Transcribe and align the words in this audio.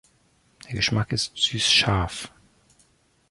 Der 0.65 0.73
Geschmack 0.73 1.11
ist 1.13 1.37
süß-scharf. 1.37 2.31